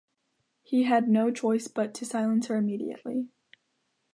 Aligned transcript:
He 0.63 0.85
had 0.85 1.07
no 1.07 1.29
choice 1.29 1.67
but 1.67 1.93
to 1.93 2.05
silence 2.07 2.47
her 2.47 2.55
immediately. 2.55 3.29